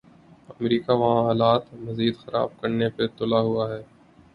[0.51, 3.81] امریکہ وہاں حالات مزید خراب کرنے پہ تلا ہوا ہے۔